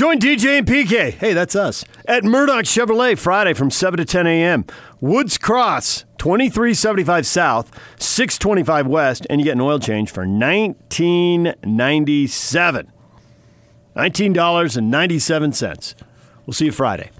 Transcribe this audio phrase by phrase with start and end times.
[0.00, 1.12] Join DJ and PK.
[1.12, 1.84] Hey, that's us.
[2.06, 4.64] At Murdoch Chevrolet Friday from 7 to 10 a.m.
[4.98, 12.92] Woods Cross, 2375 South, 625 West, and you get an oil change for 1997
[13.94, 15.94] $19.97.
[16.46, 17.10] We'll see you Friday.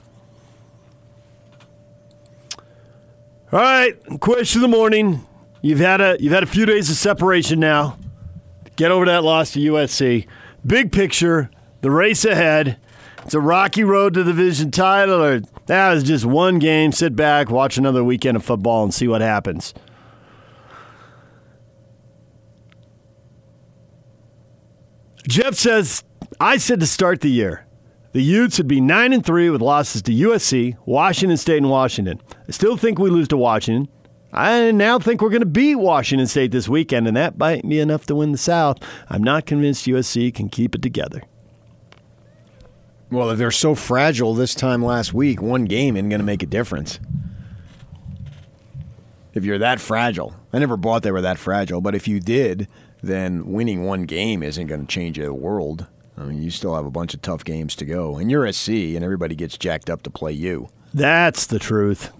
[3.52, 5.26] All right, question of the morning.
[5.60, 7.98] You've had a you've had a few days of separation now.
[8.76, 10.26] Get over that loss to USC.
[10.64, 11.50] Big picture,
[11.80, 12.78] the race ahead.
[13.24, 16.92] It's a rocky road to the division title, or that was just one game.
[16.92, 19.74] Sit back, watch another weekend of football, and see what happens.
[25.28, 26.02] Jeff says,
[26.40, 27.66] I said to start the year,
[28.12, 32.20] the Utes would be 9 and 3 with losses to USC, Washington State, and Washington.
[32.48, 33.92] I still think we lose to Washington.
[34.32, 37.78] I now think we're going to beat Washington State this weekend, and that might be
[37.78, 38.78] enough to win the South.
[39.08, 41.22] I'm not convinced USC can keep it together.
[43.10, 46.44] Well, if they're so fragile this time last week, one game isn't going to make
[46.44, 47.00] a difference.
[49.34, 52.68] If you're that fragile, I never bought they were that fragile, but if you did,
[53.02, 55.86] then winning one game isn't going to change the world.
[56.16, 58.68] I mean, you still have a bunch of tough games to go, and you're SC,
[58.68, 60.68] and everybody gets jacked up to play you.
[60.94, 62.12] That's the truth.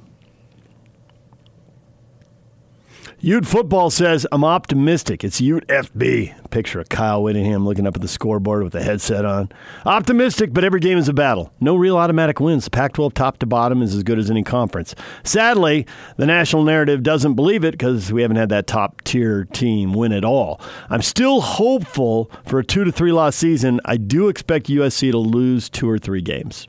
[3.23, 5.23] Ute football says, I'm optimistic.
[5.25, 6.49] It's Ute FB.
[6.49, 9.51] Picture of Kyle Whittingham looking up at the scoreboard with the headset on.
[9.85, 11.53] Optimistic, but every game is a battle.
[11.61, 12.65] No real automatic wins.
[12.65, 14.95] The Pac 12 top to bottom is as good as any conference.
[15.23, 19.93] Sadly, the national narrative doesn't believe it because we haven't had that top tier team
[19.93, 20.59] win at all.
[20.89, 23.83] I'm still hopeful for a two to three loss season.
[23.85, 26.69] I do expect USC to lose two or three games.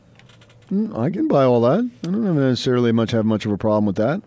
[0.67, 1.89] Hmm, I can buy all that.
[2.03, 4.21] I don't necessarily much have much of a problem with that.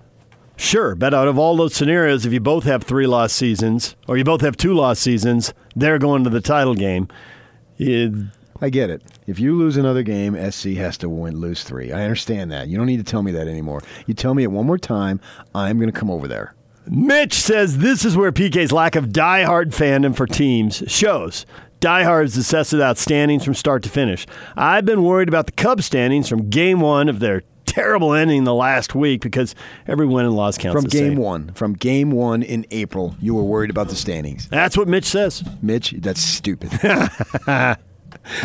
[0.56, 4.16] Sure, but out of all those scenarios, if you both have three lost seasons or
[4.16, 7.08] you both have two lost seasons, they're going to the title game.
[7.76, 8.12] It,
[8.60, 9.02] I get it.
[9.26, 11.92] If you lose another game, SC has to win, lose three.
[11.92, 12.68] I understand that.
[12.68, 13.82] You don't need to tell me that anymore.
[14.06, 15.20] You tell me it one more time,
[15.54, 16.54] I'm going to come over there.
[16.86, 21.46] Mitch says this is where PK's lack of diehard fandom for teams shows.
[21.80, 24.26] Diehards assess it standings from start to finish.
[24.56, 28.54] I've been worried about the Cubs standings from game one of their terrible ending the
[28.54, 29.54] last week because
[29.86, 30.80] every win and loss counts.
[30.80, 31.16] From game same.
[31.18, 34.48] one, from game one in April, you were worried about the standings.
[34.48, 35.42] That's what Mitch says.
[35.62, 36.70] Mitch, that's stupid.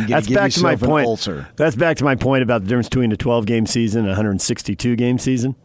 [0.07, 1.05] That's back to my point.
[1.07, 1.47] Ulcer.
[1.55, 4.11] That's back to my point about the difference between a 12 game season and a
[4.11, 5.55] 162 game season.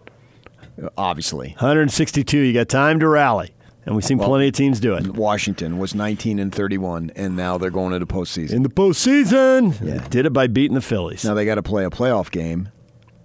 [0.96, 3.54] Obviously, 162, you got time to rally.
[3.86, 5.06] And we've seen Well, plenty of teams do it.
[5.14, 8.52] Washington was 19 and 31, and now they're going to the postseason.
[8.52, 10.06] In the postseason, Yeah.
[10.08, 11.24] did it by beating the Phillies.
[11.24, 12.68] Now they got to play a playoff game,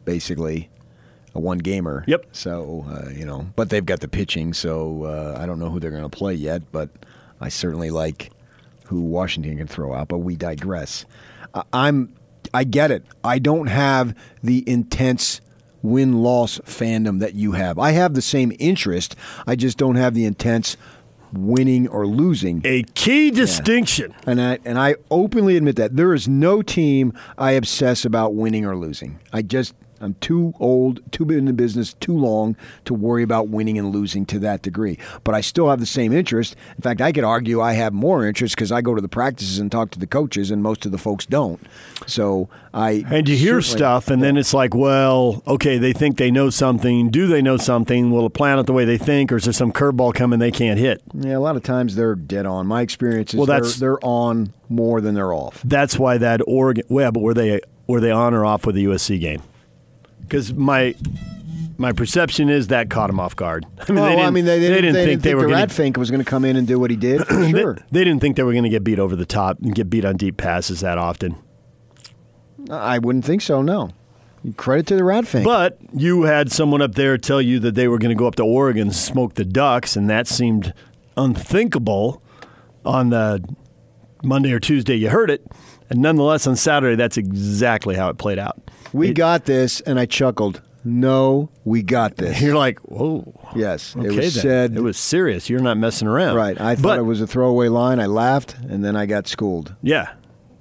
[0.09, 0.69] basically,
[1.35, 2.03] a one gamer.
[2.07, 2.25] Yep.
[2.31, 5.79] So uh, you know, but they've got the pitching, so uh, I don't know who
[5.79, 6.63] they're going to play yet.
[6.71, 6.89] But
[7.39, 8.31] I certainly like
[8.85, 10.07] who Washington can throw out.
[10.07, 11.05] But we digress.
[11.53, 12.13] I- I'm,
[12.53, 13.03] I get it.
[13.23, 15.41] I don't have the intense
[15.83, 17.77] win loss fandom that you have.
[17.77, 19.15] I have the same interest.
[19.45, 20.75] I just don't have the intense
[21.31, 22.61] winning or losing.
[22.65, 24.15] a key distinction.
[24.25, 28.65] And I and I openly admit that there is no team I obsess about winning
[28.65, 29.19] or losing.
[29.31, 32.55] I just I'm too old, too been in the business too long
[32.85, 34.97] to worry about winning and losing to that degree.
[35.23, 36.55] But I still have the same interest.
[36.77, 39.59] In fact, I could argue I have more interest because I go to the practices
[39.59, 41.59] and talk to the coaches, and most of the folks don't.
[42.07, 46.31] So I And you hear stuff, and then it's like, well, okay, they think they
[46.31, 47.09] know something.
[47.09, 48.11] Do they know something?
[48.11, 50.51] Will it plan it the way they think, or is there some curveball coming they
[50.51, 51.01] can't hit?
[51.13, 52.67] Yeah, a lot of times they're dead on.
[52.67, 55.61] My experience is Well, they're, that's- they're on more than they're off.
[55.65, 56.83] That's why that Oregon.
[56.89, 59.41] Well, but were they were they on or off with the USC game?
[60.29, 60.95] Because my
[61.77, 63.65] my perception is that caught him off guard.
[63.79, 65.41] I mean, oh, well, they didn't, I mean, they, they, didn't they think they were
[65.41, 67.21] the going Rat Fink was going to come in and do what he did.
[67.27, 67.77] For They, sure.
[67.89, 70.05] they didn't think they were going to get beat over the top and get beat
[70.05, 71.35] on deep passes that often.
[72.69, 73.61] I wouldn't think so.
[73.61, 73.91] No.
[74.57, 75.45] Credit to the Rat Fink.
[75.45, 78.35] But you had someone up there tell you that they were going to go up
[78.35, 80.73] to Oregon and smoke the Ducks, and that seemed
[81.17, 82.21] unthinkable
[82.85, 83.43] on the
[84.23, 85.45] Monday or Tuesday you heard it.
[85.89, 88.59] And nonetheless, on Saturday, that's exactly how it played out.
[88.93, 90.61] we It- got this, and I chuckled.
[90.85, 92.41] No, we got this.
[92.43, 93.37] You're like, whoa.
[93.55, 94.41] yes, Okay, it was then.
[94.43, 94.75] said.
[94.77, 95.49] it was serious.
[95.49, 96.35] You're not messing around.
[96.37, 96.59] right.
[96.59, 97.99] I thought but, it was a throwaway line.
[97.99, 99.75] I laughed, and then I got schooled.
[99.81, 100.13] Yeah.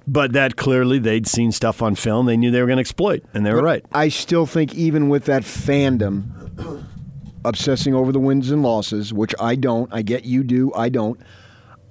[0.05, 3.23] But that clearly they'd seen stuff on film they knew they were going to exploit,
[3.33, 3.85] and they were right.
[3.93, 6.83] I still think, even with that fandom
[7.45, 11.19] obsessing over the wins and losses, which I don't, I get you do, I don't.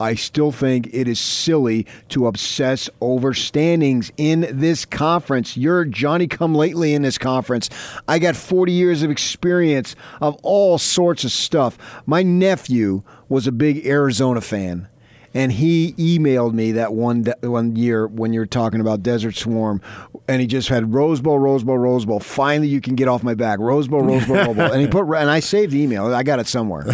[0.00, 5.56] I still think it is silly to obsess over standings in this conference.
[5.56, 7.68] You're Johnny come lately in this conference.
[8.06, 11.76] I got 40 years of experience of all sorts of stuff.
[12.06, 14.88] My nephew was a big Arizona fan.
[15.34, 19.80] and he emailed me that one one year when you're talking about Desert Swarm,
[20.26, 22.18] and he just had Rose Bowl, Rose Bowl, Rose Bowl.
[22.18, 24.72] Finally, you can get off my back, Rose Bowl, Rose Bowl, Rose Bowl.
[24.72, 26.12] And he put and I saved the email.
[26.14, 26.86] I got it somewhere.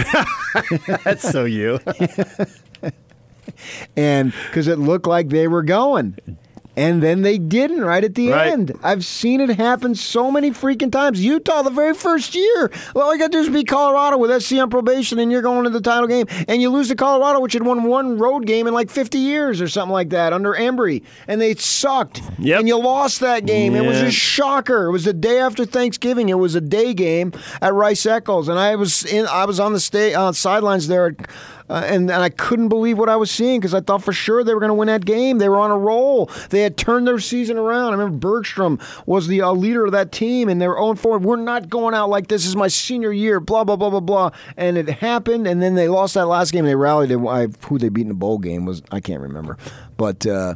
[1.04, 1.78] That's so you.
[3.96, 6.16] and because it looked like they were going.
[6.76, 8.48] And then they didn't right at the Right.
[8.50, 8.76] end.
[8.82, 11.24] I've seen it happen so many freaking times.
[11.24, 14.32] Utah, the very first year, well, all you got to do is beat Colorado with
[14.32, 17.38] SC on probation, and you're going to the title game, and you lose to Colorado,
[17.38, 20.52] which had won one road game in like 50 years or something like that under
[20.52, 22.20] Embree, and they sucked.
[22.40, 22.58] Yep.
[22.58, 23.76] And you lost that game.
[23.76, 24.86] It was a shocker.
[24.86, 26.28] It was the day after Thanksgiving.
[26.28, 27.30] It was a day game
[27.62, 29.28] at Rice Eccles, and I was in.
[29.28, 31.14] I was on the sta- on sidelines there.
[31.68, 34.44] Uh, and, and I couldn't believe what I was seeing because I thought for sure
[34.44, 35.38] they were going to win that game.
[35.38, 36.30] They were on a roll.
[36.50, 37.88] They had turned their season around.
[37.88, 41.18] I remember Bergstrom was the uh, leader of that team, and they were 0 4.
[41.18, 44.30] We're not going out like this is my senior year, blah, blah, blah, blah, blah.
[44.56, 46.66] And it happened, and then they lost that last game.
[46.66, 47.10] They rallied.
[47.10, 49.56] And I, who they beat in the bowl game was, I can't remember.
[49.96, 50.26] But.
[50.26, 50.54] Uh,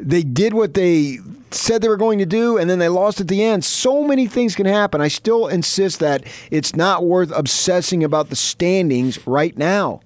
[0.00, 1.18] they did what they
[1.50, 3.64] said they were going to do and then they lost at the end.
[3.64, 5.00] So many things can happen.
[5.00, 10.00] I still insist that it's not worth obsessing about the standings right now.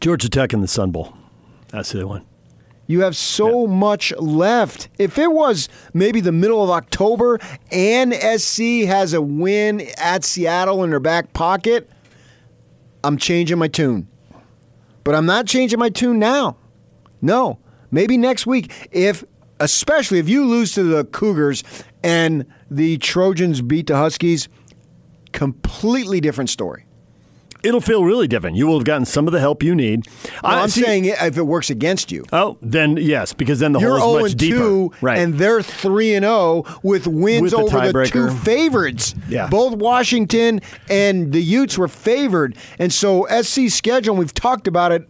[0.00, 1.14] Georgia Tech in the Sun Bowl.
[1.68, 2.24] That's the they won.
[2.86, 4.88] You have so much left.
[4.98, 7.38] If it was maybe the middle of October
[7.70, 11.88] and SC has a win at Seattle in their back pocket,
[13.04, 14.08] I'm changing my tune.
[15.04, 16.56] But I'm not changing my tune now.
[17.20, 17.58] No.
[17.90, 19.24] Maybe next week if
[19.60, 21.64] especially if you lose to the Cougars
[22.02, 24.48] and the Trojans beat the Huskies,
[25.32, 26.84] completely different story.
[27.64, 28.56] It'll feel really different.
[28.56, 30.06] You will have gotten some of the help you need.
[30.44, 32.24] I'm see- saying if it works against you.
[32.32, 34.58] Oh, then yes, because then the You're hole 0 is much oh and deeper.
[34.58, 35.18] 2, right.
[35.18, 39.16] and they're 3 and 0 with wins With the over the two favorites.
[39.28, 39.48] Yeah.
[39.48, 42.56] Both Washington and the Utes were favored.
[42.78, 45.08] And so SC's schedule, and we've talked about it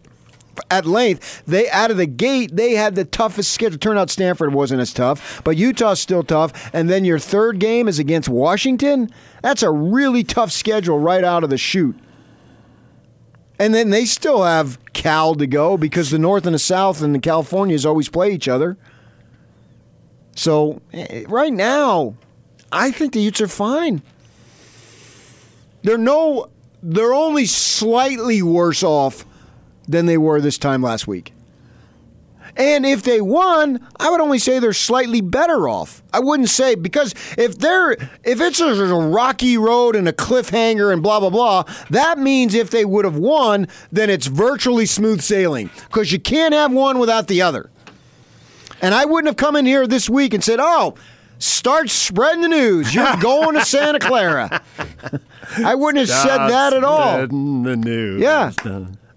[0.71, 3.79] at length, they out of the gate, they had the toughest schedule.
[3.79, 6.71] Turned out Stanford wasn't as tough, but Utah's still tough.
[6.73, 9.11] And then your third game is against Washington.
[9.43, 11.99] That's a really tough schedule right out of the chute.
[13.59, 17.15] And then they still have Cal to go because the North and the South and
[17.15, 18.77] the Californias always play each other.
[20.37, 22.15] So eh, right now,
[22.71, 24.03] I think the Utes are fine.
[25.83, 26.51] They're no,
[26.83, 29.25] they're only slightly worse off
[29.88, 31.32] than they were this time last week.
[32.56, 36.02] And if they won, I would only say they're slightly better off.
[36.12, 40.93] I wouldn't say because if they're if it's a, a rocky road and a cliffhanger
[40.93, 45.20] and blah blah blah, that means if they would have won, then it's virtually smooth
[45.20, 47.70] sailing because you can't have one without the other.
[48.82, 50.96] And I wouldn't have come in here this week and said, "Oh,
[51.38, 52.93] start spreading the news.
[52.93, 54.62] You're going to Santa Clara."
[55.64, 57.19] I wouldn't have said that at all.
[57.26, 58.20] The news.
[58.20, 58.50] Yeah.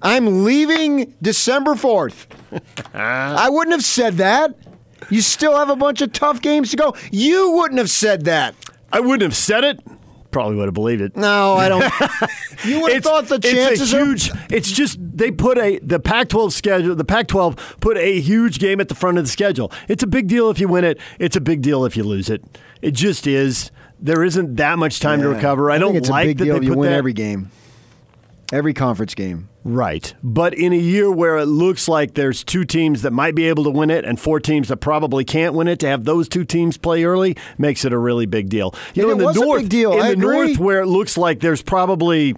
[0.02, 2.26] I'm leaving December 4th.
[2.52, 2.98] Uh-huh.
[2.98, 4.56] I wouldn't have said that.
[5.10, 6.96] You still have a bunch of tough games to go.
[7.12, 8.56] You wouldn't have said that.
[8.92, 9.80] I wouldn't have said it.
[10.32, 11.18] Probably would have believed it.
[11.18, 11.84] No, I don't.
[12.64, 14.32] You would have thought the chances it's a are huge.
[14.52, 16.94] It's just they put a the Pac-12 schedule.
[16.96, 19.72] The Pac-12 put a huge game at the front of the schedule.
[19.88, 21.00] It's a big deal if you win it.
[21.18, 22.44] It's a big deal if you lose it.
[22.84, 23.72] It just is.
[24.00, 25.36] There isn't that much time to Yeah.
[25.36, 25.72] recover.
[25.72, 26.98] I, don't think it's like a big that deal they if you put win that.
[26.98, 27.50] every game,
[28.54, 29.50] every conference game.
[29.64, 30.14] Right.
[30.24, 33.64] But in a year where it looks like there's two teams that might be able
[33.66, 36.44] to win it and four teams that probably can't win it, to have those two
[36.46, 38.74] teams play early makes it a really big deal.
[38.96, 39.94] You And know, in the north, deal.
[39.94, 40.48] in I the agree.
[40.48, 42.36] north where it looks like there's probably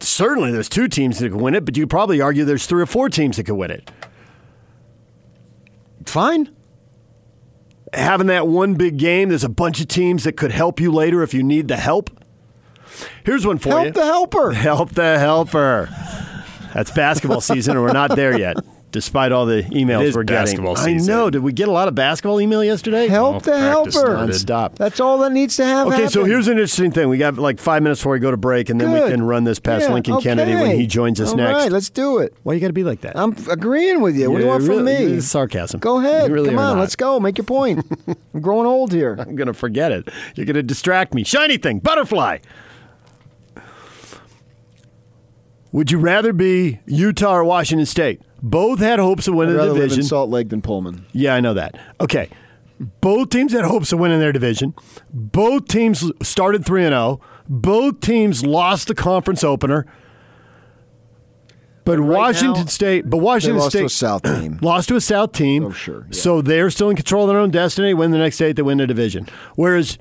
[0.00, 2.86] certainly there's two teams that can win it, but you probably argue there's three or
[2.86, 3.90] four teams that could win it.
[6.04, 6.54] Fine.
[7.94, 11.22] Having that one big game, there's a bunch of teams that could help you later
[11.22, 12.10] if you need the help.
[13.24, 13.76] Here's one for you.
[13.76, 14.52] Help the helper.
[14.52, 15.88] Help the helper.
[16.74, 18.56] That's basketball season, and we're not there yet,
[18.90, 20.42] despite all the emails It is we're getting.
[20.44, 21.14] basketball I season.
[21.14, 21.30] know.
[21.30, 23.06] Did we get a lot of basketball email yesterday?
[23.06, 24.10] Help the practice helper.
[24.10, 24.34] started.
[24.34, 24.74] Stop.
[24.76, 25.92] That's all that needs to happen.
[25.92, 27.08] Okay, so here's an interesting thing.
[27.08, 29.12] We got like five minutes before we go to break, and then we Good.
[29.12, 30.76] can run this past Yeah, Lincoln Kennedy when okay.
[30.78, 31.54] he joins us All next.
[31.62, 32.34] right, let's do it.
[32.42, 33.16] Why you got to be like that?
[33.16, 34.30] I'm agreeing with you.
[34.32, 35.12] What do you You're want from really- me?
[35.18, 35.78] it's sarcasm.
[35.78, 36.28] Go ahead.
[36.28, 36.80] You really Come are on, not.
[36.80, 37.20] let's go.
[37.20, 37.86] Make your point.
[38.34, 39.14] I'm growing old here.
[39.16, 40.08] I'm going to forget it.
[40.34, 41.22] You're going to distract me.
[41.22, 42.38] Shiny thing, butterfly.
[45.74, 48.22] Would you rather be Utah or Washington State?
[48.40, 50.02] Both had hopes of winning I'd the rather live division.
[50.02, 51.04] in Salt Lake than Pullman.
[51.12, 51.76] Yeah, I know that.
[52.00, 52.30] Okay.
[53.00, 54.74] Both teams had hopes of winning their division.
[55.12, 57.20] Both teams started 3 and 0.
[57.48, 59.84] Both teams lost the conference opener.
[61.84, 64.60] But right Washington now, State, but Washington lost State to a South team.
[64.62, 65.64] lost to a South team.
[65.64, 66.16] Oh, sure, yeah.
[66.16, 67.94] So they're still in control of their own destiny.
[67.94, 69.26] Win the next state, they win the division.
[69.56, 69.98] Whereas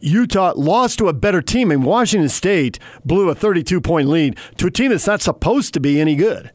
[0.00, 4.66] Utah lost to a better team, and Washington State blew a 32 point lead to
[4.66, 6.50] a team that's not supposed to be any good.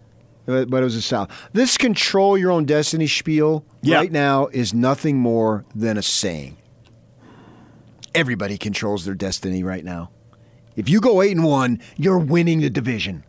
[0.45, 1.29] but but it was the South.
[1.53, 3.97] This control your own destiny spiel Yeah.
[3.97, 6.57] right now is nothing more than a saying.
[8.15, 10.11] Everybody controls their destiny right now.
[10.75, 13.23] If you go eight and one, you're winning the division.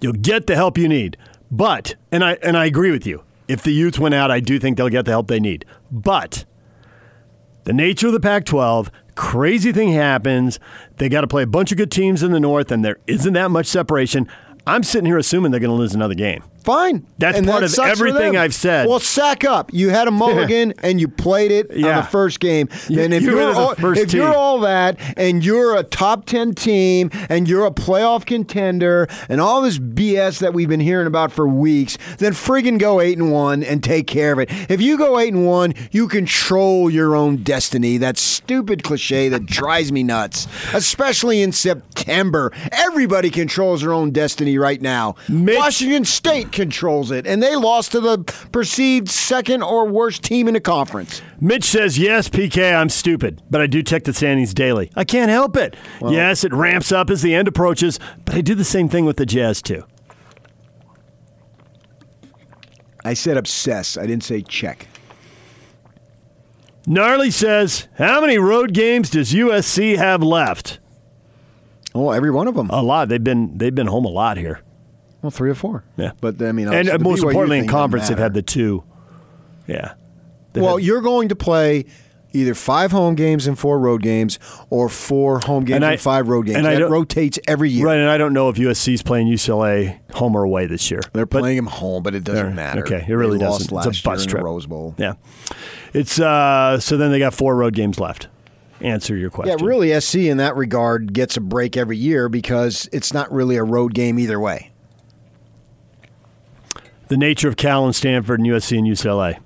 [0.00, 1.16] You'll get the help you need.
[1.50, 3.22] But, and I and I agree with you.
[3.48, 5.64] If the Utes went out, I do think they'll get the help they need.
[5.90, 6.44] But
[7.70, 10.58] the nature of the Pac 12, crazy thing happens.
[10.96, 13.32] They got to play a bunch of good teams in the North, and there isn't
[13.34, 14.26] that much separation.
[14.66, 16.42] I'm sitting here assuming they're going to lose another game.
[16.64, 17.06] Fine.
[17.18, 18.36] That's And part that of everything.
[18.36, 18.86] I've said.
[18.88, 19.72] Well, sack up.
[19.72, 22.68] You had a mulligan and you played it on the first game.
[22.88, 26.54] Then if you you're the all, if you're all that and you're a top ten
[26.54, 31.32] team and you're a playoff contender and all this BS that we've been hearing about
[31.32, 34.48] for weeks, then friggin' go eight and one and take care of it.
[34.70, 37.96] If you go eight and one, you control your own destiny.
[37.96, 42.52] That stupid cliche that drives me nuts, especially in September.
[42.72, 45.16] Everybody controls their own destiny right now.
[45.28, 48.18] Mitch- Washington State controls it, and they lost to the
[48.52, 51.22] perceived second or worst team in the conference.
[51.40, 54.90] Mitch says, Yes, PK, I'm stupid, but I do check the standings daily.
[54.96, 55.76] I can't help it.
[56.02, 59.16] yes, it ramps up as the end approaches, but I do the same thing with
[59.16, 59.84] the Jazz, too.
[63.04, 63.96] I said obsess.
[63.96, 64.88] I didn't say check.
[66.86, 70.78] Gnarly says, How many road games does USC have left?
[71.94, 72.70] Oh, every one of them.
[72.70, 73.08] A lot.
[73.08, 74.60] They've been they've been home a lot here.
[75.22, 75.84] Well, three or four.
[75.96, 76.12] Yeah.
[76.20, 78.84] but I mean, and uh, most BYU importantly, in conference, they've had the two.
[79.66, 79.94] Yeah.
[80.52, 81.84] They've Well, had- you're going to play
[82.32, 84.38] either five home games and four road games,
[84.70, 86.58] or four home games And and, five road games.
[86.58, 87.84] and I that rotates every year.
[87.86, 91.00] right, and I don't know if USC's playing UCLA home or away this year.
[91.12, 92.82] They're But- playing them home, but it doesn't matter.
[92.82, 93.62] Okay, it really They doesn't.
[93.64, 94.44] It's last a bus trip.
[94.44, 94.94] Rose Bowl.
[94.96, 95.14] Yeah.
[95.92, 98.28] It's uh so then they got four road games left.
[98.80, 99.58] Answer your question.
[99.58, 103.56] Yeah, really, SC in that regard gets a break every year because it's not really
[103.56, 104.69] a road game either way.
[107.10, 109.38] The nature of Cal and Stanford and USC and UCLA.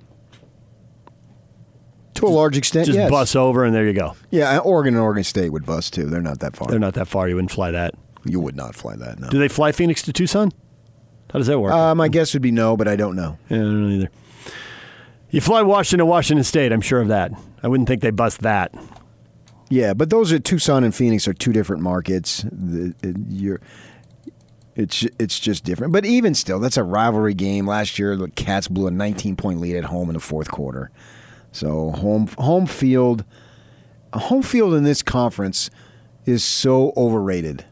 [2.13, 3.09] To a large extent, Just yes.
[3.09, 4.15] bus over and there you go.
[4.29, 6.05] Yeah, Oregon and Oregon State would bus too.
[6.05, 6.69] They're not that far.
[6.69, 7.27] They're not that far.
[7.27, 7.95] You wouldn't fly that.
[8.23, 9.19] You would not fly that.
[9.19, 9.29] No.
[9.29, 10.51] Do they fly Phoenix to Tucson?
[11.33, 11.73] How does that work?
[11.73, 13.37] Uh, my guess would be no, but I don't know.
[13.49, 14.09] Yeah, I don't know either.
[15.31, 16.71] You fly Washington to Washington State.
[16.71, 17.31] I'm sure of that.
[17.63, 18.73] I wouldn't think they bust that.
[19.69, 22.45] Yeah, but those are Tucson and Phoenix are two different markets.
[22.51, 22.93] The,
[23.27, 23.59] you're,
[24.75, 25.93] it's it's just different.
[25.93, 27.65] But even still, that's a rivalry game.
[27.67, 30.91] Last year, the Cats blew a 19 point lead at home in the fourth quarter.
[31.51, 33.23] So home home field,
[34.13, 35.69] home field in this conference
[36.25, 37.65] is so overrated.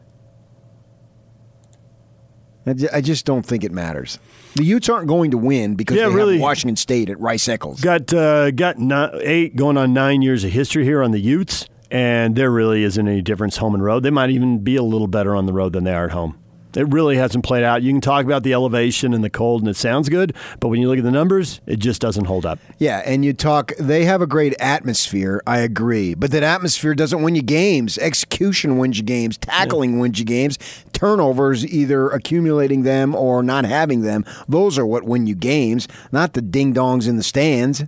[2.94, 4.18] I just don't think it matters.
[4.54, 6.34] The Utes aren't going to win because Yeah, they really.
[6.34, 7.82] have Washington State at Rice Eccles.
[7.82, 8.76] Got uh, got
[9.22, 13.06] eight going on nine years of history here on the Utes, and there really isn't
[13.06, 14.02] any difference home and road.
[14.02, 16.38] They might even be a little better on the road than they are at home.
[16.76, 17.82] It really hasn't played out.
[17.82, 20.80] You can talk about the elevation and the cold, and it sounds good, but when
[20.80, 22.58] you look at the numbers, it just doesn't hold up.
[22.78, 25.42] Yeah, and you talk, they have a great atmosphere.
[25.46, 26.14] I agree.
[26.14, 27.98] But that atmosphere doesn't win you games.
[27.98, 29.38] Execution wins you games.
[29.38, 30.58] Tackling wins you games.
[30.92, 36.32] Turnovers, either accumulating them or not having them, those are what win you games, not
[36.32, 37.84] the ding dongs in the stands.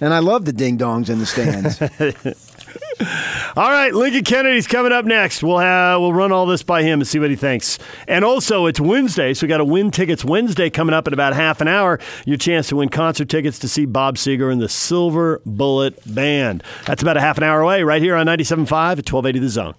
[0.00, 1.80] And I love the ding dongs in the stands.
[3.56, 5.42] All right, Lincoln Kennedy's coming up next.
[5.42, 7.78] We'll have we'll run all this by him and see what he thinks.
[8.06, 11.32] And also, it's Wednesday, so we got a win tickets Wednesday coming up in about
[11.34, 11.98] half an hour.
[12.26, 16.62] Your chance to win concert tickets to see Bob Seger and the Silver Bullet Band.
[16.86, 19.74] That's about a half an hour away, right here on 97.5 at 1280 The Zone.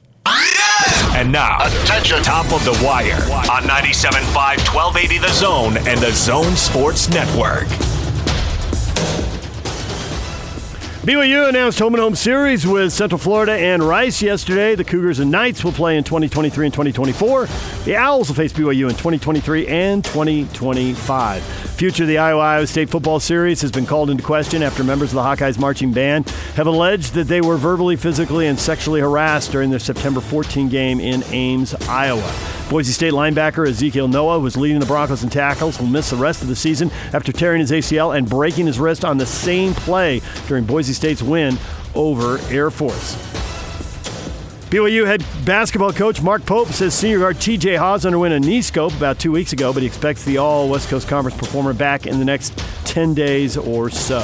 [1.15, 2.23] And now, Attention.
[2.23, 3.15] top of the wire
[3.51, 4.33] on 97.5,
[4.73, 7.67] 1280 The Zone and the Zone Sports Network.
[11.03, 14.75] BYU announced home and home series with Central Florida and Rice yesterday.
[14.75, 17.47] The Cougars and Knights will play in 2023 and 2024.
[17.85, 21.68] The Owls will face BYU in 2023 and 2025.
[21.79, 25.11] Future of the Iowa Iowa State football series has been called into question after members
[25.11, 29.53] of the Hawkeyes marching band have alleged that they were verbally, physically, and sexually harassed
[29.53, 32.35] during their September 14 game in Ames, Iowa.
[32.69, 36.41] Boise State linebacker Ezekiel Noa was leading the Broncos in tackles will miss the rest
[36.41, 40.21] of the season after tearing his ACL and breaking his wrist on the same play
[40.49, 41.57] during Boise State's win
[41.95, 43.28] over Air Force.
[44.69, 48.93] BYU head basketball coach Mark Pope says senior guard TJ Haws underwent a knee scope
[48.93, 52.19] about two weeks ago, but he expects the all West Coast Conference performer back in
[52.19, 54.19] the next 10 days or so.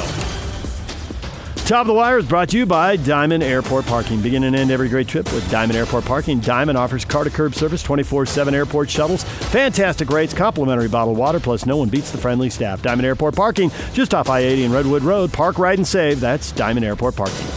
[1.65, 4.21] Top of the Wire is brought to you by Diamond Airport Parking.
[4.21, 6.39] Begin and end every great trip with Diamond Airport Parking.
[6.39, 11.39] Diamond offers car to curb service, 24 7 airport shuttles, fantastic rates, complimentary bottled water,
[11.39, 12.83] plus no one beats the friendly staff.
[12.83, 15.33] Diamond Airport Parking, just off I 80 and Redwood Road.
[15.33, 16.19] Park, ride, and save.
[16.19, 17.47] That's Diamond Airport Parking.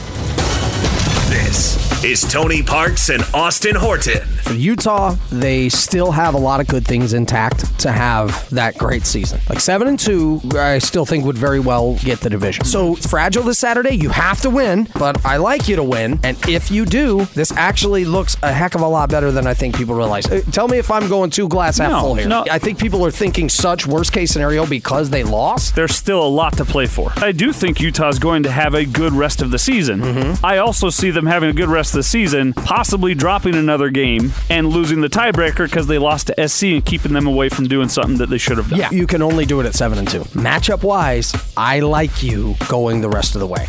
[1.28, 4.21] This is Tony Parks and Austin Horton.
[4.45, 9.05] For Utah, they still have a lot of good things intact to have that great
[9.05, 9.40] season.
[9.49, 12.64] Like 7 and 2, I still think would very well get the division.
[12.64, 13.97] So, it's fragile this Saturday.
[13.97, 16.21] You have to win, but I like you to win.
[16.23, 19.55] And if you do, this actually looks a heck of a lot better than I
[19.55, 20.26] think people realize.
[20.31, 22.28] Uh, Tell me if I'm going two glass half No, full here.
[22.28, 22.45] no.
[22.49, 25.75] I think people are thinking such worst case scenario because they lost.
[25.75, 27.12] There's still a lot to play for.
[27.17, 30.00] I do think Utah's going to have a good rest of the season.
[30.00, 30.47] Mm-hmm.
[30.47, 34.33] I also see them having a good rest of the season, possibly dropping another game
[34.50, 37.88] and losing the tiebreaker because they lost to SC and keeping them away from doing
[37.88, 38.78] something that they should have done.
[38.78, 40.21] Yeah, you can only do it at 7 and 2.
[40.21, 43.66] Matchup wise, I like you going the rest of the way.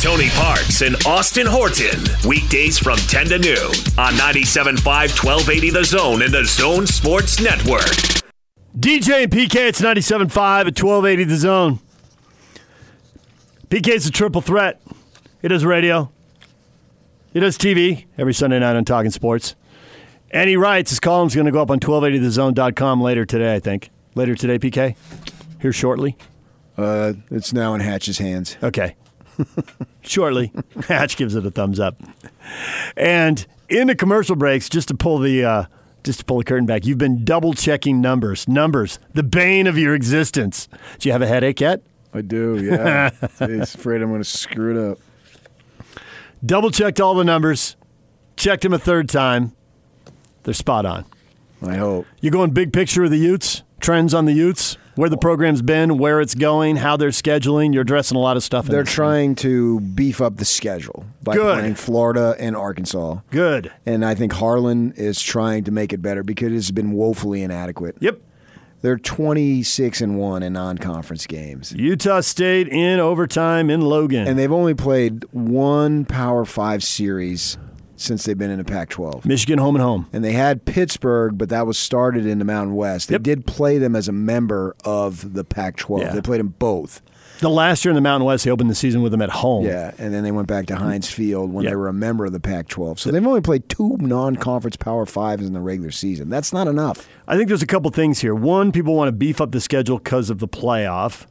[0.00, 2.00] Tony Parks and Austin Horton.
[2.28, 7.86] Weekdays from 10 to noon on 97.5 1280 The Zone and The Zone Sports Network.
[8.76, 10.20] DJ and PK, it's 97.5
[10.66, 11.78] at 1280 The Zone.
[13.68, 14.80] PK's a triple threat.
[15.42, 16.10] He does radio.
[17.32, 19.56] He does TV every Sunday night on Talking Sports.
[20.30, 23.90] And he writes, his column's going to go up on 1280thezone.com later today, I think.
[24.14, 24.96] Later today, PK?
[25.60, 26.16] Here shortly?
[26.78, 28.56] Uh, it's now in Hatch's hands.
[28.62, 28.94] Okay.
[30.02, 30.52] Shortly.
[30.88, 31.96] Hatch gives it a thumbs up.
[32.96, 35.64] And in the commercial breaks, just to pull the uh,
[36.02, 38.48] just to pull the curtain back, you've been double checking numbers.
[38.48, 40.68] Numbers, the bane of your existence.
[40.98, 41.82] Do you have a headache yet?
[42.12, 43.10] I do, yeah.
[43.38, 44.98] He's afraid I'm going to screw it up.
[46.44, 47.76] Double checked all the numbers.
[48.36, 49.52] Checked them a third time.
[50.42, 51.04] They're spot on.
[51.64, 52.06] I hope.
[52.20, 53.62] You're going big picture of the Utes?
[53.80, 54.76] Trends on the Utes?
[54.94, 57.72] Where the program's been, where it's going, how they're scheduling.
[57.72, 58.66] You're addressing a lot of stuff.
[58.66, 61.58] They're trying to beef up the schedule by Good.
[61.58, 63.20] playing Florida and Arkansas.
[63.30, 63.72] Good.
[63.86, 67.96] And I think Harlan is trying to make it better because it's been woefully inadequate.
[68.00, 68.20] Yep.
[68.82, 71.72] They're 26 and 1 in non-conference games.
[71.72, 74.26] Utah State in overtime in Logan.
[74.26, 77.58] And they've only played one Power 5 series
[77.94, 79.24] since they've been in the Pac-12.
[79.24, 80.08] Michigan home and home.
[80.12, 83.08] And they had Pittsburgh, but that was started in the Mountain West.
[83.08, 83.22] They Yep.
[83.22, 86.00] did play them as a member of the Pac-12.
[86.00, 86.12] Yeah.
[86.12, 87.00] They played them both.
[87.42, 89.64] The last year in the Mountain West, they opened the season with them at home.
[89.66, 91.70] Yeah, and then they went back to Heinz Field when Yeah.
[91.70, 93.00] they were a member of the Pac-12.
[93.00, 96.30] So they've only played two non-conference Power Fives in the regular season.
[96.30, 97.08] That's not enough.
[97.26, 98.34] I think there's a couple things here.
[98.34, 101.26] One, people want to beef up the schedule because of the playoff.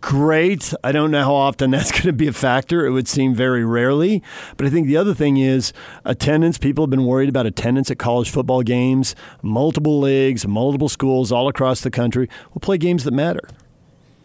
[0.00, 0.72] Great.
[0.84, 2.86] I don't know how often that's going to be a factor.
[2.86, 4.22] It would seem very rarely.
[4.56, 5.72] But I think the other thing is
[6.04, 6.56] attendance.
[6.56, 11.48] People have been worried about attendance at college football games, multiple leagues, multiple schools all
[11.48, 12.28] across the country.
[12.54, 13.40] We'll play games that matter.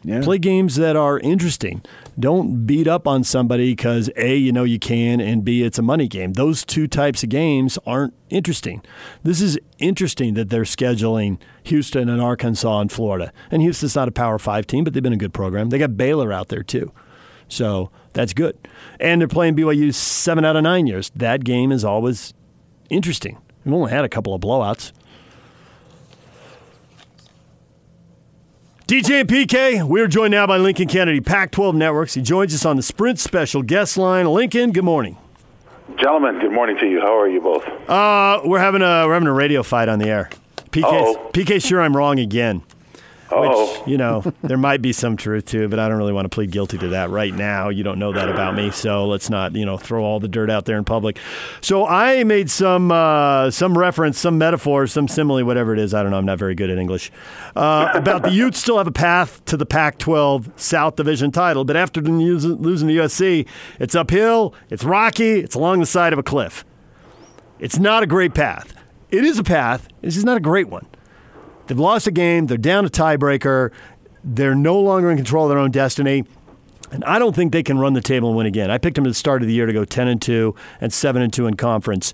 [0.03, 0.21] Yeah.
[0.21, 1.81] Play games that are interesting.
[2.19, 5.81] Don't beat up on somebody because A, you know you can, and B, it's a
[5.81, 6.33] money game.
[6.33, 8.83] Those two types of games aren't interesting.
[9.23, 13.31] This is interesting that they're scheduling Houston and Arkansas and Florida.
[13.49, 15.69] And Houston's not a Power Five team, but they've been a good program.
[15.69, 16.91] They got Baylor out there too.
[17.47, 18.57] So that's good.
[18.99, 21.11] And they're playing BYU seven out of nine years.
[21.15, 22.33] That game is always
[22.89, 23.37] interesting.
[23.63, 24.91] We've only had a couple of blowouts.
[28.93, 32.13] DJ and PK, we're joined now by Lincoln Kennedy, Pac 12 Networks.
[32.13, 34.27] He joins us on the Sprint special guest line.
[34.27, 35.17] Lincoln, good morning.
[35.97, 37.01] Gentlemen, good morning to you.
[37.01, 37.63] How are you both?
[37.89, 40.29] Uh, we're having a we're having a radio fight on the air.
[40.69, 42.61] PK, PK, sure I'm wrong again.
[43.35, 46.25] Oh, Which, you know, there might be some truth to, but I don't really want
[46.25, 47.69] to plead guilty to that right now.
[47.69, 50.49] You don't know that about me, so let's not, you know, throw all the dirt
[50.49, 51.17] out there in public.
[51.61, 55.93] So I made some uh, some reference, some metaphor, some simile, whatever it is.
[55.93, 56.17] I don't know.
[56.17, 57.11] I'm not very good at English.
[57.55, 61.75] Uh, about the Utes still have a path to the Pac-12 South Division title, but
[61.75, 63.47] after losing losing to USC,
[63.79, 66.65] it's uphill, it's rocky, it's along the side of a cliff.
[67.59, 68.73] It's not a great path.
[69.09, 69.87] It is a path.
[70.01, 70.85] It's just not a great one.
[71.67, 72.47] They've lost a game.
[72.47, 73.71] They're down a tiebreaker.
[74.23, 76.25] They're no longer in control of their own destiny.
[76.91, 78.69] And I don't think they can run the table and win again.
[78.69, 80.93] I picked them at the start of the year to go 10 and 2 and
[80.93, 82.13] 7 and 2 in conference.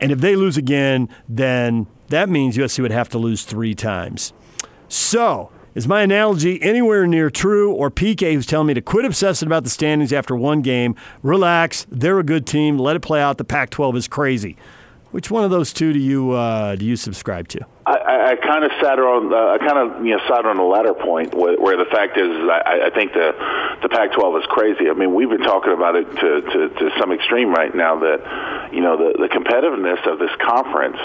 [0.00, 4.32] And if they lose again, then that means USC would have to lose three times.
[4.88, 9.46] So, is my analogy anywhere near true, or PK who's telling me to quit obsessing
[9.46, 13.38] about the standings after one game, relax, they're a good team, let it play out,
[13.38, 14.56] the Pac 12 is crazy?
[15.10, 17.66] Which one of those two do you, uh, do you subscribe to?
[17.86, 19.32] I, I, kind of sat on.
[19.32, 22.18] Uh, I kind of you know sat on the latter point, where, where the fact
[22.18, 23.30] is, I, I think the
[23.80, 24.90] the Pac-12 is crazy.
[24.90, 28.00] I mean, we've been talking about it to, to, to some extreme right now.
[28.00, 30.98] That you know the the competitiveness of this conference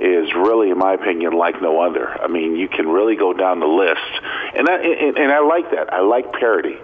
[0.00, 2.06] is really, in my opinion, like no other.
[2.20, 4.12] I mean, you can really go down the list,
[4.54, 5.94] and I, and, and I like that.
[5.94, 6.76] I like parity.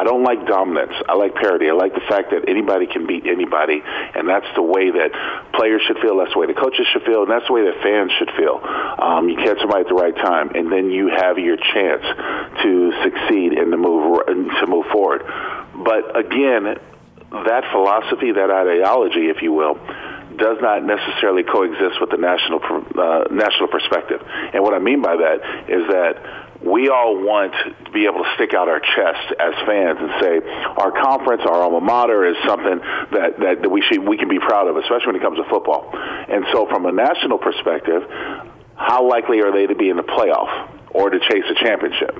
[0.00, 0.96] I don't like dominance.
[1.06, 1.68] I like parity.
[1.68, 5.12] I like the fact that anybody can beat anybody, and that's the way that
[5.52, 6.16] players should feel.
[6.16, 8.64] That's the way the coaches should feel, and that's the way that fans should feel.
[8.64, 12.00] Um, you catch somebody at the right time, and then you have your chance
[12.64, 12.72] to
[13.04, 15.20] succeed and to move to move forward.
[15.76, 16.80] But again,
[17.28, 19.76] that philosophy, that ideology, if you will,
[20.36, 24.22] does not necessarily coexist with the national uh, national perspective.
[24.52, 28.30] And what I mean by that is that we all want to be able to
[28.34, 30.34] stick out our chest as fans and say
[30.76, 32.78] our conference, our alma mater, is something
[33.12, 35.44] that, that, that we should we can be proud of, especially when it comes to
[35.48, 35.88] football.
[35.94, 38.02] And so, from a national perspective,
[38.76, 42.16] how likely are they to be in the playoff or to chase a championship?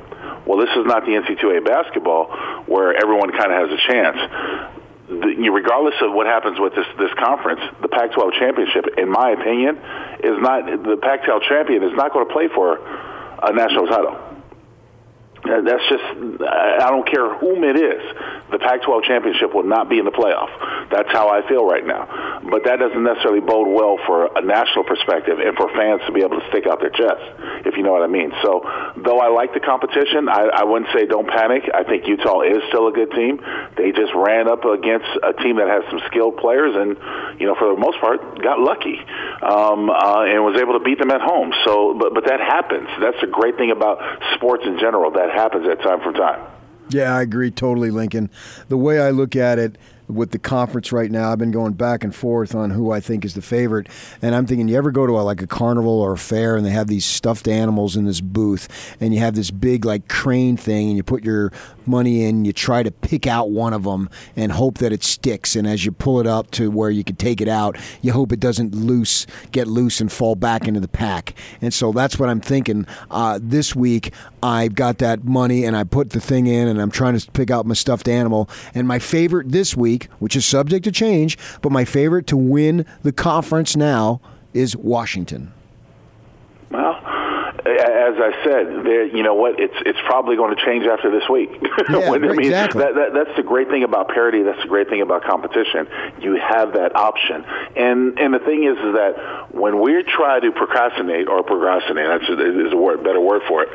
[0.46, 4.79] Well, this is not the NC2A basketball where everyone kind of has a chance.
[5.10, 9.76] The, regardless of what happens with this this conference, the Pac-12 championship, in my opinion,
[10.22, 12.78] is not the Pac-12 champion is not going to play for
[13.42, 14.29] a national title.
[15.42, 16.04] That's just,
[16.44, 18.02] I don't care whom it is.
[18.52, 20.52] The Pac 12 championship will not be in the playoff.
[20.90, 22.40] That's how I feel right now.
[22.44, 26.20] But that doesn't necessarily bode well for a national perspective and for fans to be
[26.20, 27.24] able to stick out their chests,
[27.64, 28.32] if you know what I mean.
[28.42, 28.60] So,
[29.00, 31.70] though I like the competition, I, I wouldn't say don't panic.
[31.72, 33.40] I think Utah is still a good team.
[33.76, 36.98] They just ran up against a team that has some skilled players and,
[37.40, 38.98] you know, for the most part, got lucky
[39.40, 41.54] um, uh, and was able to beat them at home.
[41.64, 42.88] So, but, but that happens.
[43.00, 44.02] That's the great thing about
[44.34, 45.12] sports in general.
[45.12, 46.46] That happens at time from time.
[46.90, 48.30] Yeah, I agree totally, Lincoln.
[48.68, 49.76] The way I look at it,
[50.14, 51.32] with the conference right now.
[51.32, 53.88] I've been going back and forth on who I think is the favorite,
[54.20, 56.66] and I'm thinking you ever go to a, like a carnival or a fair and
[56.66, 60.56] they have these stuffed animals in this booth, and you have this big like crane
[60.56, 61.52] thing, and you put your
[61.90, 65.56] money in, you try to pick out one of them and hope that it sticks,
[65.56, 68.32] and as you pull it up to where you can take it out, you hope
[68.32, 71.34] it doesn't loose, get loose, and fall back into the pack.
[71.60, 72.86] And so that's what I'm thinking.
[73.10, 76.90] Uh, this week, I've got that money, and I put the thing in, and I'm
[76.90, 80.84] trying to pick out my stuffed animal, and my favorite this week which is subject
[80.84, 84.20] to change, but my favorite to win the conference now
[84.54, 85.52] is Washington.
[86.70, 87.00] Well,
[87.76, 89.60] as I said, there, you know what?
[89.60, 91.50] It's it's probably going to change after this week.
[91.90, 92.82] Yeah, when, I mean, exactly.
[92.82, 94.42] That, that, that's the great thing about parity.
[94.42, 95.88] That's the great thing about competition.
[96.20, 100.52] You have that option, and and the thing is, is that when we try to
[100.52, 103.70] procrastinate or procrastinate, that's a, is a word, better word for it.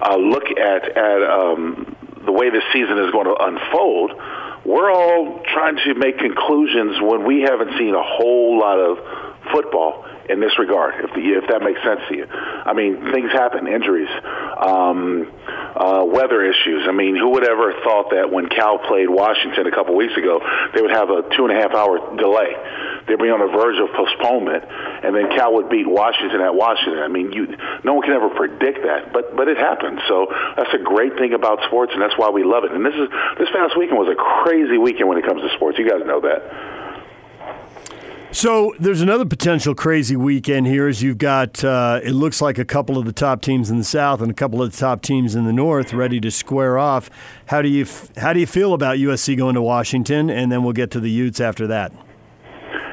[0.00, 4.12] Uh, look at at um, the way this season is going to unfold
[4.68, 8.98] we're all trying to make conclusions when we haven't seen a whole lot of
[9.52, 12.26] football in this regard, if the, if that makes sense to you.
[12.28, 14.12] I mean, things happen, injuries,
[14.60, 15.32] um,
[15.74, 16.84] uh, weather issues.
[16.86, 20.40] I mean, who would ever thought that when Cal played Washington a couple weeks ago,
[20.74, 22.52] they would have a two and a half hour delay?
[23.08, 27.00] They'd be on the verge of postponement, and then Cal would beat Washington at Washington.
[27.00, 30.00] I mean, you, no one can ever predict that, but but it happens.
[30.08, 32.72] So that's a great thing about sports, and that's why we love it.
[32.72, 33.08] And this is
[33.40, 35.78] this past weekend was a crazy weekend when it comes to sports.
[35.80, 36.44] You guys know that.
[38.30, 42.64] So there's another potential crazy weekend here as you've got, uh, it looks like a
[42.64, 45.34] couple of the top teams in the South and a couple of the top teams
[45.34, 47.08] in the North ready to square off.
[47.46, 47.86] How do you,
[48.18, 50.28] how do you feel about USC going to Washington?
[50.28, 51.90] And then we'll get to the Utes after that.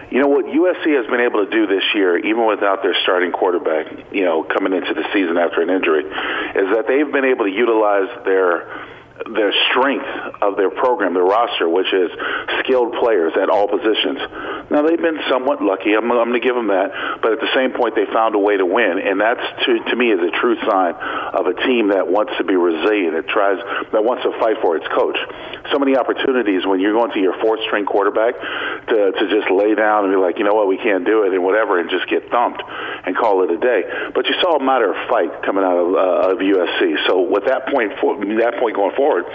[0.10, 3.34] You know what USC has been able to do this year, even without their starting
[3.34, 7.43] quarterback, you know, coming into the season after an injury, is that they've been able
[7.43, 8.95] to utilize their
[9.26, 10.06] their strength
[10.42, 12.12] of their program, their roster, which is
[12.62, 14.22] skilled players at all positions.
[14.70, 15.94] Now they've been somewhat lucky.
[15.94, 18.40] I'm, I'm going to give them that, but at the same point, they found a
[18.40, 20.94] way to win, and that's to to me is a true sign
[21.34, 23.18] of a team that wants to be resilient.
[23.18, 23.58] It tries
[23.92, 25.18] that wants to fight for its coach.
[25.74, 29.74] So many opportunities when you're going to your fourth string quarterback to to just lay
[29.74, 32.06] down and be like, you know what, we can't do it, and whatever, and just
[32.10, 34.12] get thumped and call it a day.
[34.14, 37.08] But you saw a matter of fight coming out of, uh, of USC.
[37.08, 39.32] So with that point, for, that point going forward forward.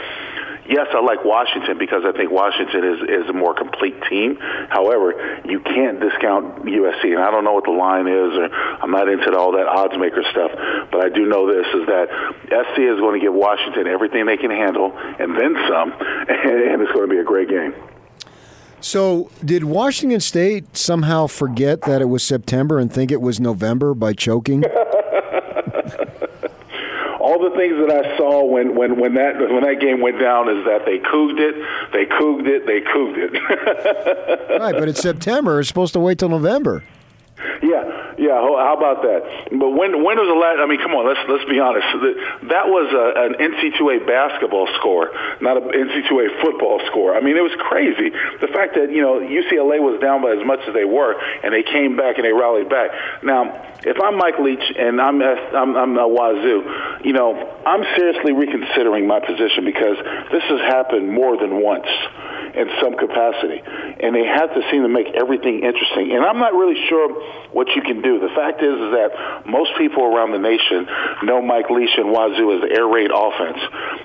[0.69, 4.37] Yes, I like Washington because I think Washington is, is a more complete team.
[4.69, 8.93] However, you can't discount USC, and I don't know what the line is, or I'm
[8.93, 10.53] not into all that odds maker stuff.
[10.93, 12.07] But I do know this is that
[12.47, 16.93] SC is going to give Washington everything they can handle, and then some, and it's
[16.93, 17.75] going to be a great game.
[18.81, 23.93] So, did Washington State somehow forget that it was September and think it was November
[23.93, 24.63] by choking?
[27.41, 30.65] the things that I saw when when when that when that game went down is
[30.65, 31.55] that they cooged it,
[31.93, 34.61] they cooged it, they cooged it.
[34.61, 35.61] right, but it's September.
[35.61, 36.83] It's supposed to wait till November.
[38.21, 38.37] Yeah.
[38.37, 39.49] How about that?
[39.49, 40.61] But when when was the last?
[40.61, 41.09] I mean, come on.
[41.09, 41.89] Let's let's be honest.
[42.53, 45.09] That was a, an NC2A basketball score,
[45.41, 47.17] not an NC2A football score.
[47.17, 48.13] I mean, it was crazy.
[48.13, 51.49] The fact that you know UCLA was down by as much as they were, and
[51.49, 52.93] they came back and they rallied back.
[53.25, 53.57] Now,
[53.89, 57.33] if I'm Mike Leach and I'm I'm, I'm a Wazoo, you know,
[57.65, 59.97] I'm seriously reconsidering my position because
[60.29, 61.89] this has happened more than once
[62.55, 66.13] in some capacity, and they have to seem to make everything interesting.
[66.13, 67.09] And I'm not really sure
[67.53, 68.19] what you can do do.
[68.19, 70.91] The fact is, is that most people around the nation
[71.23, 73.63] know Mike Leach and Wazoo as air raid offense.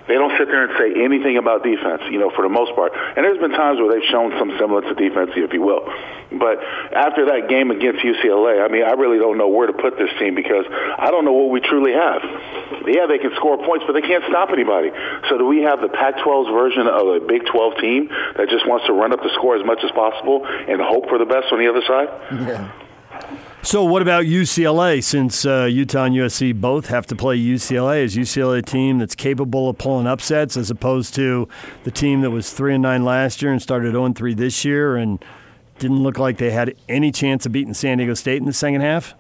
[0.08, 2.94] They don't sit there and say anything about defense, you know, for the most part.
[2.94, 5.90] And there's been times where they've shown some semblance of defense, if you will.
[6.38, 6.62] But
[6.94, 10.10] after that game against UCLA, I mean, I really don't know where to put this
[10.20, 12.22] team because I don't know what we truly have.
[12.86, 14.92] Yeah, they can score points, but they can't stop anybody.
[15.30, 18.86] So do we have the Pac-12's version of a Big 12 team that just wants
[18.88, 21.60] to run up the score as much as possible and hope for the best on
[21.60, 22.10] the other side?
[22.32, 22.85] Yeah.
[23.66, 25.04] So, what about UCLA?
[25.04, 29.16] Since uh, Utah and USC both have to play UCLA, is UCLA a team that's
[29.16, 31.48] capable of pulling upsets as opposed to
[31.84, 34.66] the team that was three and nine last year and started zero and three this
[34.66, 35.26] year and
[35.80, 38.82] didn't look like they had any chance of beating San Diego State in the second
[38.82, 39.16] half?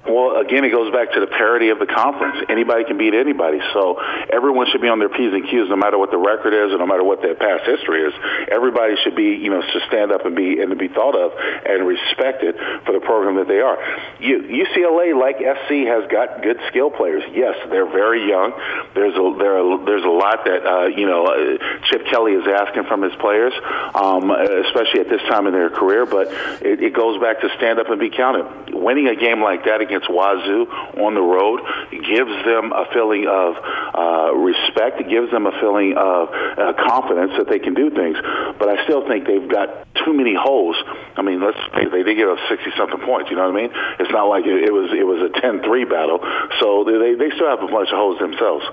[0.00, 2.48] Well, again, it goes back to the parity of the conference.
[2.48, 3.60] Anybody can beat anybody.
[3.74, 4.00] So
[4.32, 6.80] everyone should be on their P's and Q's no matter what the record is and
[6.80, 8.14] no matter what their past history is.
[8.48, 11.36] Everybody should be, you know, to stand up and be and to be thought of
[11.36, 12.56] and respected
[12.88, 13.76] for the program that they are.
[14.24, 17.22] UCLA, like SC, has got good skill players.
[17.36, 18.56] Yes, they're very young.
[18.94, 21.60] There's a there are, there's a lot that uh, you know uh,
[21.92, 23.52] Chip Kelly is asking from his players,
[23.94, 26.06] um, especially at this time in their career.
[26.06, 26.32] But
[26.64, 28.72] it, it goes back to stand up and be counted.
[28.72, 30.70] Winning a game like that against Wazoo
[31.02, 35.02] on the road gives them a feeling of uh, respect.
[35.02, 38.16] It gives them a feeling of uh, confidence that they can do things.
[38.58, 40.76] But I still think they've got too many holes.
[41.16, 43.30] I mean, let's they did give us sixty something points.
[43.30, 43.70] You know what I mean?
[43.98, 46.22] It's not like it, it was it was a 10-3 battle.
[46.60, 48.64] So they they still have a bunch of holes themselves.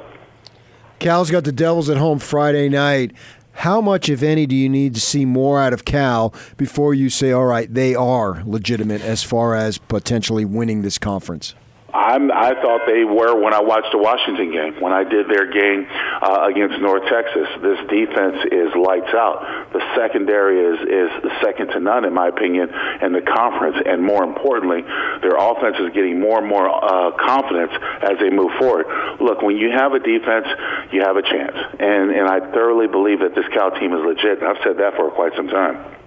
[1.00, 3.14] Cal's got the Devils at home Friday night.
[3.62, 7.10] How much, if any, do you need to see more out of Cal before you
[7.10, 11.56] say, all right, they are legitimate as far as potentially winning this conference?
[11.98, 15.50] I'm, I thought they were when I watched the Washington game, when I did their
[15.50, 17.50] game uh, against North Texas.
[17.62, 19.74] This defense is lights out.
[19.74, 21.10] The secondary is, is
[21.42, 22.70] second to none, in my opinion,
[23.02, 23.82] in the conference.
[23.84, 24.86] And more importantly,
[25.26, 27.74] their offense is getting more and more uh, confidence
[28.06, 28.86] as they move forward.
[29.20, 30.46] Look, when you have a defense,
[30.94, 31.58] you have a chance.
[31.82, 34.44] And, and I thoroughly believe that this Cal team is legit.
[34.44, 35.98] I've said that for quite some time.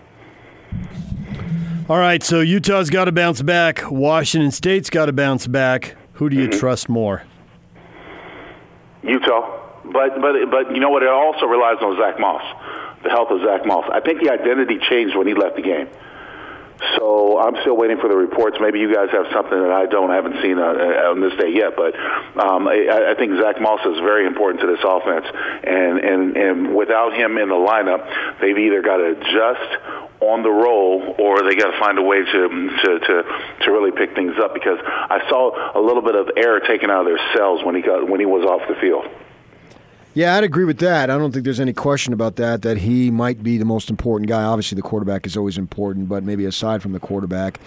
[1.91, 3.91] All right, so Utah's got to bounce back.
[3.91, 5.97] Washington State's got to bounce back.
[6.13, 6.57] Who do you mm-hmm.
[6.57, 7.25] trust more?
[9.03, 9.59] Utah.
[9.87, 11.03] But but but you know what?
[11.03, 12.45] It also relies on Zach Moss,
[13.03, 13.91] the health of Zach Moss.
[13.93, 15.89] I think the identity changed when he left the game.
[16.97, 18.57] So I'm still waiting for the reports.
[18.61, 20.11] Maybe you guys have something that I don't.
[20.11, 21.93] I haven't seen uh, on this day yet, but
[22.41, 25.27] um, I, I think Zach Moss is very important to this offense.
[25.27, 28.07] And and and without him in the lineup,
[28.41, 32.25] they've either got to adjust on the roll, or they got to find a way
[32.25, 33.23] to, to to
[33.65, 34.55] to really pick things up.
[34.55, 37.83] Because I saw a little bit of air taken out of their cells when he
[37.83, 39.07] got when he was off the field.
[40.13, 41.09] Yeah, I'd agree with that.
[41.09, 44.29] I don't think there's any question about that, that he might be the most important
[44.29, 44.43] guy.
[44.43, 47.61] Obviously, the quarterback is always important, but maybe aside from the quarterback,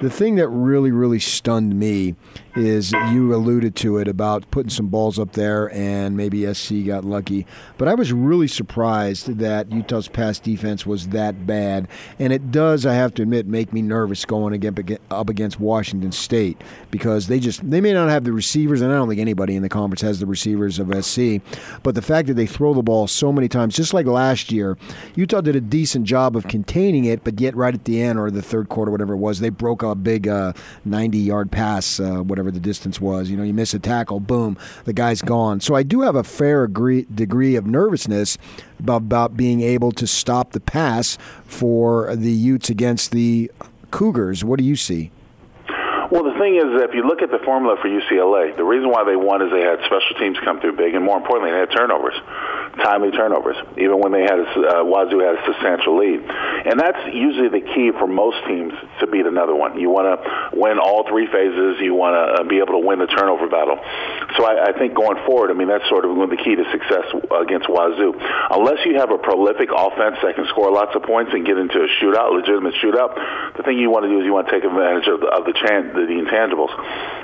[0.00, 2.14] the thing that really, really stunned me
[2.56, 7.04] is you alluded to it about putting some balls up there and maybe SC got
[7.04, 7.46] lucky.
[7.76, 11.86] But I was really surprised that Utah's pass defense was that bad.
[12.18, 14.54] And it does, I have to admit, make me nervous going
[15.10, 18.96] up against Washington State because they just, they may not have the receivers, and I
[18.96, 21.40] don't think anybody in the conference has the receivers of SC.
[21.82, 24.76] But the fact that they throw the ball so many times, just like last year,
[25.14, 28.30] Utah did a decent job of containing it, but yet right at the end or
[28.30, 32.22] the third quarter, whatever it was, they broke a big 90 uh, yard pass, uh,
[32.22, 33.30] whatever the distance was.
[33.30, 35.60] You know, you miss a tackle, boom, the guy's gone.
[35.60, 38.36] So I do have a fair agree, degree of nervousness
[38.78, 43.50] about, about being able to stop the pass for the Utes against the
[43.90, 44.44] Cougars.
[44.44, 45.10] What do you see?
[46.40, 49.44] Thing is, if you look at the formula for UCLA, the reason why they won
[49.44, 52.16] is they had special teams come through big, and more importantly, they had turnovers,
[52.80, 56.24] timely turnovers, even when they had a, uh, Wazoo had a substantial lead.
[56.64, 59.76] And that's usually the key for most teams to beat another one.
[59.76, 61.76] You want to win all three phases.
[61.84, 63.76] You want to uh, be able to win the turnover battle.
[64.40, 67.04] So I, I think going forward, I mean, that's sort of the key to success
[67.36, 68.16] against Wazoo.
[68.48, 71.84] Unless you have a prolific offense that can score lots of points and get into
[71.84, 73.12] a shootout, legitimate shootout,
[73.60, 75.44] the thing you want to do is you want to take advantage of the, of
[75.44, 76.70] the chance the, the intangibles.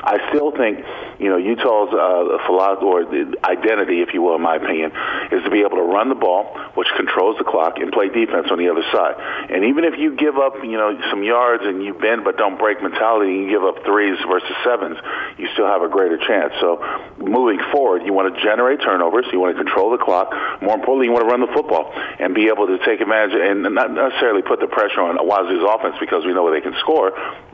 [0.07, 0.79] I still think,
[1.19, 3.03] you know, Utah's uh, philosophy or
[3.43, 4.93] identity, if you will, in my opinion,
[5.33, 8.47] is to be able to run the ball, which controls the clock, and play defense
[8.51, 9.19] on the other side.
[9.51, 12.59] And even if you give up, you know, some yards and you bend but don't
[12.59, 14.99] break mentality, and you give up threes versus sevens,
[15.39, 16.53] you still have a greater chance.
[16.61, 16.79] So
[17.19, 20.31] moving forward, you want to generate turnovers, you want to control the clock.
[20.63, 23.63] More importantly, you want to run the football and be able to take advantage and
[23.75, 27.11] not necessarily put the pressure on Wazoo's offense because we know where they can score,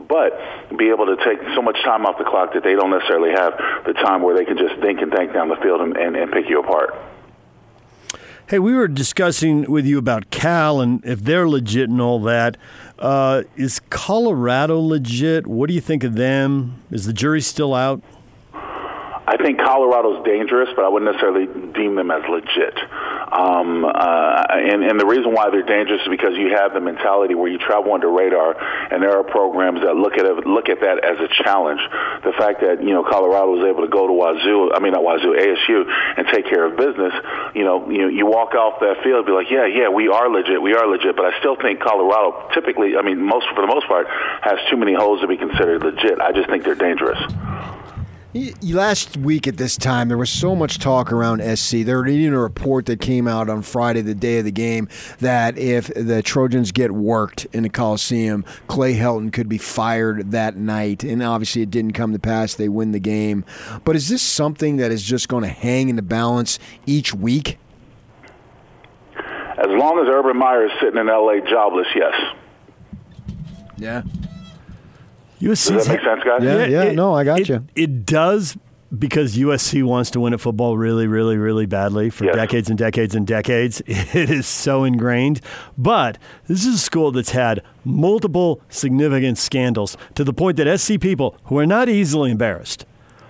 [0.07, 3.31] but be able to take so much time off the clock that they don't necessarily
[3.31, 3.53] have
[3.85, 6.31] the time where they can just think and think down the field and, and, and
[6.31, 6.95] pick you apart.
[8.47, 12.57] Hey, we were discussing with you about Cal and if they're legit and all that.
[12.99, 15.47] Uh, is Colorado legit?
[15.47, 16.83] What do you think of them?
[16.91, 18.03] Is the jury still out?
[19.25, 22.77] I think Colorado's dangerous, but I wouldn't necessarily deem them as legit.
[23.31, 23.89] Um, uh,
[24.59, 27.57] and, and the reason why they're dangerous is because you have the mentality where you
[27.57, 28.55] travel under radar,
[28.91, 31.81] and there are programs that look at look at that as a challenge.
[32.23, 35.03] The fact that you know Colorado was able to go to Wazoo, I mean not
[35.03, 35.85] Wazoo, ASU,
[36.17, 37.13] and take care of business.
[37.55, 40.29] You know, you you walk off that field, and be like, yeah, yeah, we are
[40.29, 41.15] legit, we are legit.
[41.15, 44.07] But I still think Colorado, typically, I mean, most for the most part,
[44.41, 46.19] has too many holes to be considered legit.
[46.19, 47.19] I just think they're dangerous.
[48.63, 51.83] Last week at this time, there was so much talk around SC.
[51.85, 54.89] There was even a report that came out on Friday, the day of the game,
[55.19, 60.55] that if the Trojans get worked in the Coliseum, Clay Helton could be fired that
[60.55, 61.03] night.
[61.03, 62.55] And obviously, it didn't come to pass.
[62.55, 63.45] They win the game.
[63.83, 67.59] But is this something that is just going to hang in the balance each week?
[69.15, 72.15] As long as Urban Meyer is sitting in LA jobless, yes.
[73.77, 74.01] Yeah.
[75.49, 76.43] Does that make sense, guys?
[76.43, 76.83] Yeah, yeah.
[76.83, 77.65] it- no, I got it- you.
[77.75, 78.57] It does
[78.97, 82.35] because USC wants to win at football really, really, really badly for Yes.
[82.35, 83.81] decades and decades and decades.
[83.87, 85.41] It is so ingrained.
[85.77, 90.99] But this is a school that's had multiple significant scandals to the point that SC
[90.99, 92.85] people who are not easily embarrassed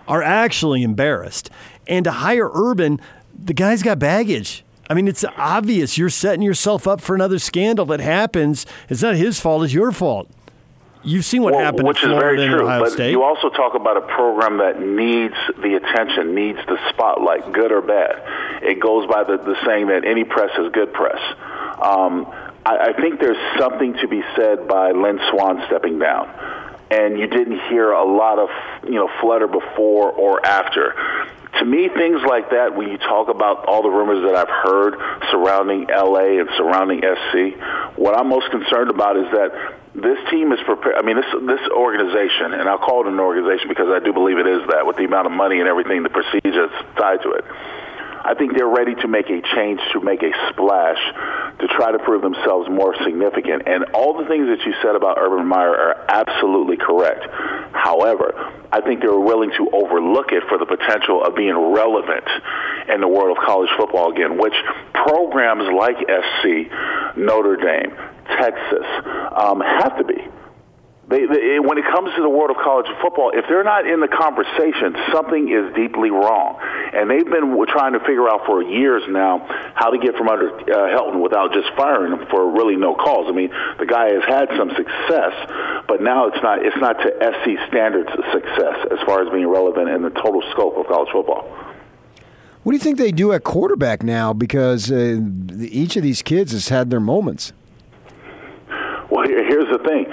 [0.07, 1.49] are actually embarrassed.
[1.87, 2.99] And to hire Urban,
[3.33, 4.65] the guy's got baggage.
[4.89, 8.65] I mean, it's obvious you're setting yourself up for another scandal that happens.
[8.89, 10.29] It's not his fault, it's your fault.
[11.03, 12.63] You've seen what Well, happened which is very true.
[12.63, 13.11] Ohio but State.
[13.11, 17.81] you also talk about a program that needs the attention, needs the spotlight, good or
[17.81, 18.63] bad.
[18.63, 21.19] It goes by the, the saying that any press is good press.
[21.81, 22.25] Um,
[22.65, 26.29] I, I think there's something to be said by Lynn Swann stepping down.
[26.89, 28.49] And you didn't hear a lot of
[28.85, 30.95] you know flutter before or after.
[31.59, 34.95] To me, things like that, when you talk about all the rumors that I've heard
[35.31, 37.57] surrounding LA and surrounding SC,
[37.97, 40.95] what I'm most concerned about is that this team is prepared.
[40.95, 44.37] I mean, this this organization, and I'll call it an organization because I do believe
[44.37, 47.45] it is that with the amount of money and everything, the procedures tied to it.
[48.25, 50.97] I think they're ready to make a change, to make a splash,
[51.59, 53.67] to try to prove themselves more significant.
[53.67, 57.27] And all the things that you said about Urban Meyer are absolutely correct.
[57.75, 58.31] However,
[58.71, 62.23] I think they were willing to overlook it for the potential of being relevant
[62.87, 64.55] in the world of college football again, which
[64.93, 66.71] programs like SC,
[67.17, 67.91] Notre Dame,
[68.25, 68.85] Texas
[69.35, 70.27] um, have to be.
[71.13, 73.99] They, they, when it comes to the world of college football, if they're not in
[73.99, 76.57] the conversation, something is deeply wrong.
[76.95, 79.43] And they've been trying to figure out for years now
[79.75, 83.27] how to get from under uh, Helton without just firing him for really no cause.
[83.27, 85.35] I mean, the guy has had some success,
[85.87, 89.89] but now it's not it's not to SC standards success as far as being relevant
[89.89, 91.43] in the total scope of college football.
[92.63, 94.31] What do you think they do at quarterback now?
[94.31, 95.19] Because uh,
[95.59, 97.51] each of these kids has had their moments.
[99.33, 100.05] Here's the thing: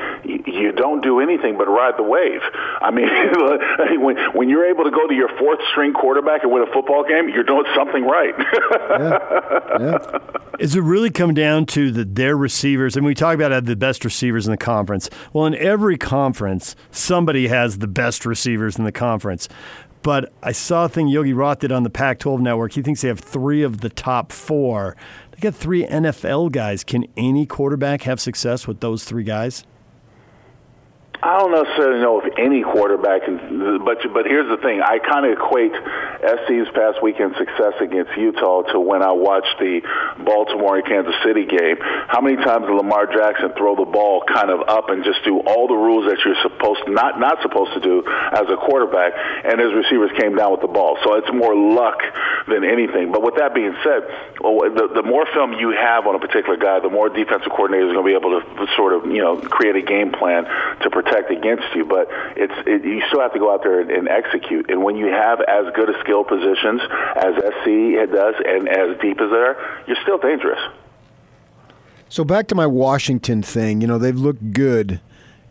[0.47, 2.41] you, don't do anything but ride the wave.
[2.81, 3.09] I mean,
[4.03, 7.05] when when you're able to go to your fourth string quarterback and win a football
[7.05, 8.35] game, you're doing something right.
[10.59, 12.97] Is it really come down to the, their receivers?
[12.97, 15.09] And we talk about have the best receivers in the conference.
[15.33, 19.49] Well, in every conference, somebody has the best receivers in the conference.
[20.03, 22.73] But I saw a thing Yogi Roth did on the Pac 12 network.
[22.73, 24.97] He thinks they have three of the top four.
[25.41, 26.85] They got three NFL guys.
[26.85, 29.65] Can any quarterback have success with those three guys?
[31.23, 35.29] I don't necessarily know if any quarterback can, but but here's the thing: I kind
[35.29, 35.77] of equate
[36.25, 39.85] SC's past weekend success against Utah to when I watched the
[40.25, 41.77] Baltimore and Kansas City game.
[42.09, 45.45] How many times did Lamar Jackson throw the ball kind of up and just do
[45.45, 49.13] all the rules that you're supposed not not supposed to do as a quarterback,
[49.45, 50.97] and his receivers came down with the ball.
[51.05, 52.01] So it's more luck
[52.49, 53.13] than anything.
[53.13, 54.09] But with that being said,
[54.41, 58.01] the, the more film you have on a particular guy, the more defensive coordinators are
[58.01, 60.49] going to be able to sort of you know create a game plan
[60.81, 61.85] to protect against you.
[61.85, 64.71] But it's it, you still have to go out there and, and execute.
[64.71, 66.81] And when you have as good a skill positions
[67.17, 70.61] as SC does and as deep as they are, you're still dangerous.
[72.09, 73.81] So back to my Washington thing.
[73.81, 75.01] You know they've looked good,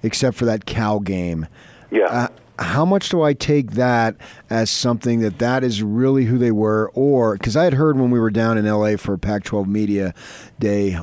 [0.04, 1.48] except for that Cal game.
[1.92, 2.06] Yeah.
[2.06, 2.28] Uh,
[2.60, 4.16] how much do I take that
[4.50, 8.12] as something that that is really who they were, or because I had heard when
[8.12, 10.14] we were down in LA for Pac-12 Media
[10.60, 10.98] Day,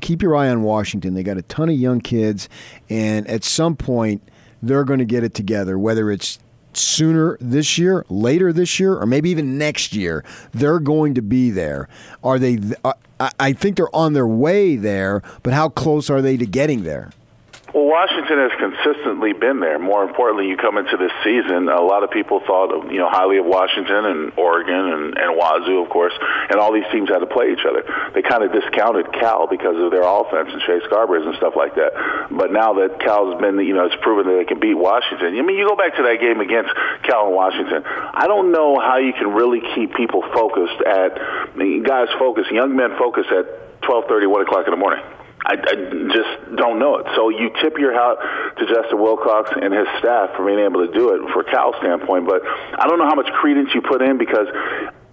[0.00, 1.14] keep your eye on Washington.
[1.14, 2.48] They got a ton of young kids,
[2.88, 4.22] and at some point
[4.62, 5.78] they're going to get it together.
[5.78, 6.38] Whether it's
[6.72, 11.50] sooner this year, later this year, or maybe even next year, they're going to be
[11.50, 11.88] there.
[12.22, 12.58] Are they?
[12.84, 12.92] Uh,
[13.38, 17.10] I think they're on their way there, but how close are they to getting there?
[17.72, 19.78] Well, Washington has consistently been there.
[19.78, 23.38] More importantly, you come into this season, a lot of people thought you know highly
[23.38, 26.12] of Washington and Oregon and, and Wazoo, of course,
[26.50, 27.86] and all these teams had to play each other.
[28.10, 31.78] They kind of discounted Cal because of their offense and Chase Garbers and stuff like
[31.78, 31.94] that.
[32.30, 35.38] But now that Cal's been, you know, it's proven that they can beat Washington.
[35.38, 36.74] I mean, you go back to that game against
[37.06, 37.86] Cal and Washington.
[37.86, 41.14] I don't know how you can really keep people focused at
[41.86, 45.04] guys focused, young men focused at 12:30, 1 o'clock in the morning.
[45.46, 45.74] I, I
[46.12, 47.06] just don't know it.
[47.16, 50.92] So you tip your hat to Justin Wilcox and his staff for being able to
[50.92, 54.18] do it for Cal's standpoint, but I don't know how much credence you put in
[54.18, 54.48] because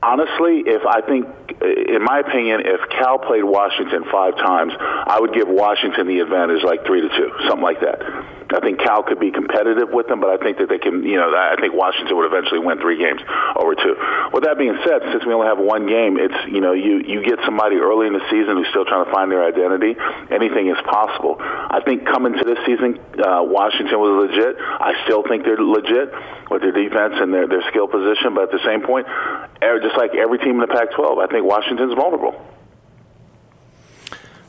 [0.04, 1.28] honestly, if I think,
[1.62, 6.64] in my opinion, if Cal played Washington five times, I would give Washington the advantage
[6.64, 8.00] like three to two, something like that.
[8.54, 11.20] I think Cal could be competitive with them, but I think that they can, you
[11.20, 13.20] know, I think Washington would eventually win three games
[13.56, 13.96] over two.
[14.32, 17.24] With that being said, since we only have one game, it's, you know, you, you
[17.24, 20.00] get somebody early in the season who's still trying to find their identity.
[20.32, 21.36] Anything is possible.
[21.40, 24.56] I think coming to this season, uh, Washington was legit.
[24.60, 26.16] I still think they're legit
[26.48, 29.08] with their defense and their, their skill position, but at the same point,
[29.60, 32.57] er, just like every team in the Pac-12, I think Washington's vulnerable.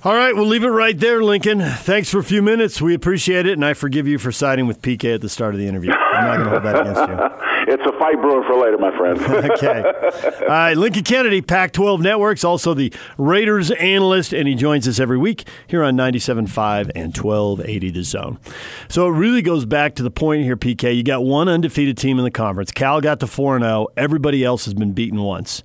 [0.04, 1.60] All right, we'll leave it right there, Lincoln.
[1.60, 2.80] Thanks for a few minutes.
[2.80, 5.60] We appreciate it, and I forgive you for siding with PK at the start of
[5.60, 5.90] the interview.
[5.90, 7.74] I'm not going to hold that against you.
[7.74, 9.20] it's a fight brewing for later, my friend.
[9.50, 9.82] okay.
[10.42, 15.00] All right, Lincoln Kennedy, Pac 12 Networks, also the Raiders analyst, and he joins us
[15.00, 18.38] every week here on 97.5 and 1280 The Zone.
[18.88, 20.96] So it really goes back to the point here, PK.
[20.96, 22.70] You got one undefeated team in the conference.
[22.70, 23.88] Cal got to 4 0.
[23.96, 25.64] Everybody else has been beaten once.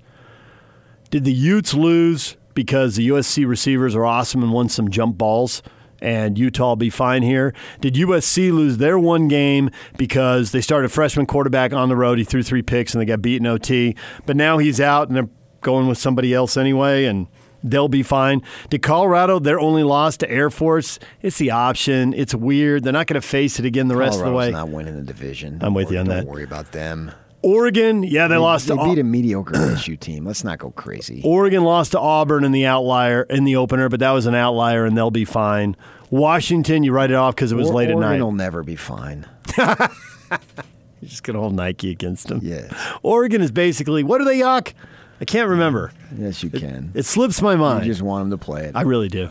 [1.12, 2.36] Did the Utes lose?
[2.54, 5.62] Because the USC receivers are awesome and won some jump balls
[6.02, 7.54] and Utah will be fine here.
[7.80, 12.18] Did USC lose their one game because they started a freshman quarterback on the road?
[12.18, 13.96] He threw three picks and they got beaten OT,
[14.26, 15.30] but now he's out and they're
[15.62, 17.28] going with somebody else anyway and
[17.64, 18.42] they'll be fine.
[18.70, 21.00] Did Colorado their only loss to Air Force?
[21.22, 22.14] It's the option.
[22.14, 22.84] It's weird.
[22.84, 24.52] They're not going to face it again the rest of the way.
[24.52, 25.60] not winning the division.
[25.62, 26.26] I'm with Don't you on worry- that.
[26.26, 27.12] Don't worry about them.
[27.44, 30.26] Oregon, yeah, they, lost They to beat a mediocre LSU team.
[30.26, 31.22] Let's not go crazy.
[31.26, 34.86] Oregon lost to Auburn in the outlier in the opener, but that was an outlier,
[34.86, 35.76] and they'll be fine.
[36.10, 38.06] Washington, you write it off because it was Or- late at night.
[38.08, 39.26] Oregon will never be fine.
[39.58, 42.40] You're just gonna hold Nike against them.
[42.42, 42.70] Yeah.
[43.04, 44.74] Oregon is basically what do they yuck?
[45.20, 45.92] I can't remember.
[46.18, 46.92] Yes, you can.
[46.96, 47.84] It slips my you mind.
[47.84, 48.76] just want them to play it.
[48.76, 49.30] I really do.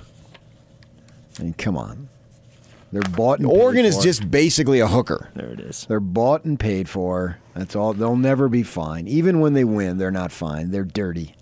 [1.39, 2.09] I mean, come on.
[2.93, 3.39] They're bought.
[3.39, 4.03] paid Oregon is for.
[4.03, 5.31] just basically a hooker.
[5.35, 5.87] There it is.
[5.89, 7.39] They're bought and paid for.
[7.55, 7.95] That's all.
[7.95, 9.09] They'll never be fine.
[9.09, 10.71] Even when they win, they're not fine.
[10.71, 11.35] They're dirty.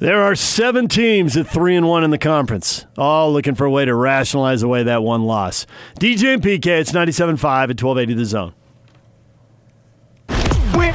[0.00, 3.70] There are seven teams at three and one in the conference, all looking for a
[3.70, 5.66] way to rationalize away that one loss.
[5.98, 8.54] DJ and PK, it's 97.5 at 1280 The Zone.
[10.76, 10.94] Win,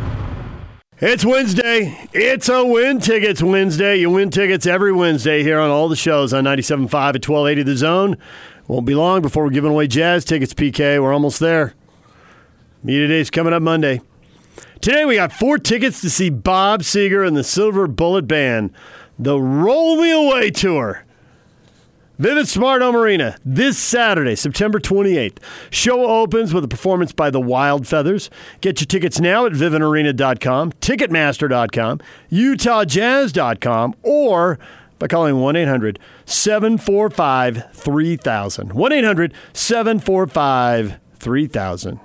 [1.03, 1.97] It's Wednesday.
[2.13, 3.95] It's a win tickets Wednesday.
[3.95, 7.75] You win tickets every Wednesday here on all the shows on 97.5 at 1280 The
[7.75, 8.17] Zone.
[8.67, 11.01] Won't be long before we're giving away jazz tickets, PK.
[11.01, 11.73] We're almost there.
[12.83, 14.01] Media Day's coming up Monday.
[14.79, 18.71] Today we got four tickets to see Bob Seger and the Silver Bullet Band,
[19.17, 21.03] the Roll Me Away Tour.
[22.21, 25.39] Vivint Smart Home Arena this Saturday, September 28th.
[25.71, 28.29] Show opens with a performance by the Wild Feathers.
[28.61, 31.99] Get your tickets now at vivintarena.com, ticketmaster.com,
[32.31, 34.59] utahjazz.com, or
[34.99, 38.73] by calling 1 800 745 3000.
[38.73, 41.99] 1 800 745 3000.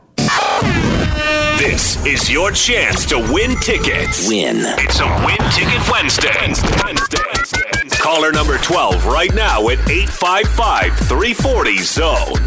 [1.59, 4.27] This is your chance to win tickets.
[4.31, 4.61] Win.
[4.79, 7.66] It's a Win Ticket Wednesday.
[8.07, 12.39] Caller number 12 right now at 855 340 Zone.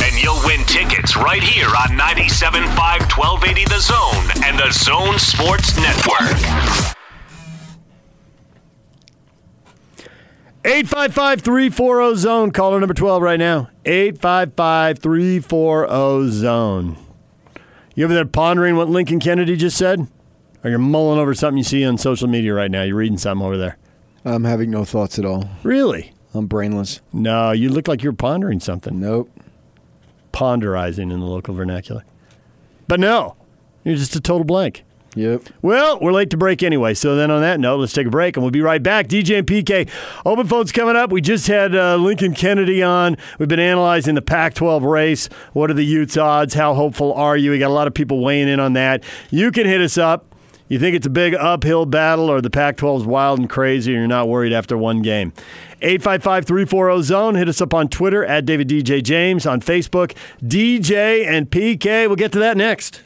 [0.00, 2.70] And you'll win tickets right here on 97.5
[3.18, 6.38] 1280 The Zone and the Zone Sports Network.
[10.64, 12.52] 855 340 Zone.
[12.52, 13.70] Caller number 12 right now.
[13.84, 16.96] 855 340 Zone.
[17.96, 20.06] You over there pondering what Lincoln Kennedy just said?
[20.62, 22.84] Or you're mulling over something you see on social media right now?
[22.84, 23.76] You're reading something over there.
[24.24, 25.48] I'm having no thoughts at all.
[25.62, 26.12] Really?
[26.34, 27.00] I'm brainless.
[27.12, 29.00] No, you look like you're pondering something.
[29.00, 29.30] Nope.
[30.32, 32.04] Ponderizing in the local vernacular.
[32.86, 33.36] But no,
[33.84, 34.84] you're just a total blank.
[35.16, 35.48] Yep.
[35.60, 36.94] Well, we're late to break anyway.
[36.94, 39.08] So then, on that note, let's take a break, and we'll be right back.
[39.08, 39.90] DJ and PK,
[40.24, 41.10] open phones coming up.
[41.10, 43.16] We just had uh, Lincoln Kennedy on.
[43.38, 45.28] We've been analyzing the Pac-12 race.
[45.52, 46.54] What are the Utes' odds?
[46.54, 47.50] How hopeful are you?
[47.50, 49.02] We got a lot of people weighing in on that.
[49.30, 50.29] You can hit us up.
[50.70, 53.98] You think it's a big uphill battle, or the Pac-12 is wild and crazy, and
[53.98, 55.32] you're not worried after one game.
[55.82, 57.34] 855-340 zone.
[57.34, 60.14] Hit us up on Twitter at David DJ James on Facebook.
[60.40, 62.06] DJ and PK.
[62.06, 63.02] We'll get to that next.